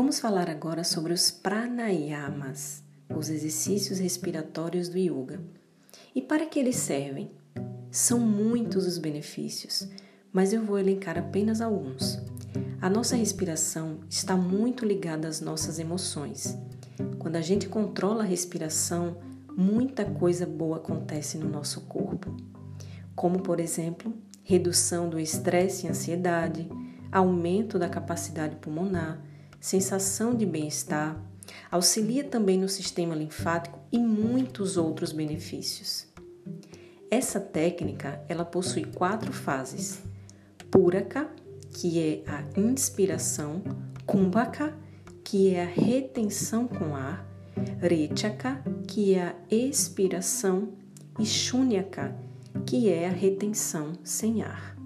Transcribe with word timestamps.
Vamos 0.00 0.18
falar 0.18 0.48
agora 0.48 0.82
sobre 0.82 1.12
os 1.12 1.30
pranayamas, 1.30 2.82
os 3.14 3.28
exercícios 3.28 3.98
respiratórios 3.98 4.88
do 4.88 4.96
yoga. 4.96 5.38
E 6.14 6.22
para 6.22 6.46
que 6.46 6.58
eles 6.58 6.76
servem? 6.76 7.30
São 7.90 8.18
muitos 8.18 8.86
os 8.86 8.96
benefícios, 8.96 9.86
mas 10.32 10.54
eu 10.54 10.64
vou 10.64 10.78
elencar 10.78 11.18
apenas 11.18 11.60
alguns. 11.60 12.18
A 12.80 12.88
nossa 12.88 13.14
respiração 13.14 14.00
está 14.08 14.34
muito 14.34 14.86
ligada 14.86 15.28
às 15.28 15.42
nossas 15.42 15.78
emoções. 15.78 16.56
Quando 17.18 17.36
a 17.36 17.42
gente 17.42 17.68
controla 17.68 18.22
a 18.22 18.26
respiração, 18.26 19.18
muita 19.54 20.06
coisa 20.06 20.46
boa 20.46 20.78
acontece 20.78 21.36
no 21.36 21.46
nosso 21.46 21.82
corpo, 21.82 22.34
como 23.14 23.42
por 23.42 23.60
exemplo, 23.60 24.14
redução 24.42 25.10
do 25.10 25.20
estresse 25.20 25.86
e 25.86 25.90
ansiedade, 25.90 26.66
aumento 27.12 27.78
da 27.78 27.86
capacidade 27.86 28.56
pulmonar, 28.56 29.28
sensação 29.60 30.34
de 30.34 30.46
bem-estar, 30.46 31.22
auxilia 31.70 32.24
também 32.24 32.58
no 32.58 32.68
sistema 32.68 33.14
linfático 33.14 33.78
e 33.92 33.98
muitos 33.98 34.76
outros 34.76 35.12
benefícios. 35.12 36.06
Essa 37.10 37.38
técnica, 37.38 38.24
ela 38.28 38.44
possui 38.44 38.84
quatro 38.84 39.32
fases: 39.32 40.00
Puraka, 40.70 41.28
que 41.74 42.00
é 42.00 42.22
a 42.26 42.42
inspiração, 42.58 43.62
Kumbhaka, 44.06 44.76
que 45.24 45.54
é 45.54 45.62
a 45.62 45.66
retenção 45.66 46.66
com 46.66 46.96
ar, 46.96 47.26
Rechaka, 47.80 48.62
que 48.86 49.14
é 49.14 49.22
a 49.22 49.34
expiração, 49.50 50.72
e 51.18 51.26
Shunyaka, 51.26 52.16
que 52.64 52.88
é 52.88 53.06
a 53.06 53.12
retenção 53.12 53.92
sem 54.02 54.42
ar. 54.42 54.79